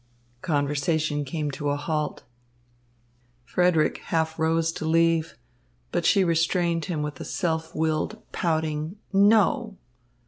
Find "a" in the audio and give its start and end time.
1.69-1.75, 7.19-7.23